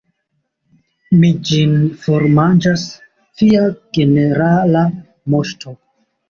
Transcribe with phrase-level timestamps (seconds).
[1.17, 2.85] Mi ĝin formanĝas,
[3.43, 3.67] Via
[3.99, 4.83] Generala
[5.37, 5.77] Moŝto.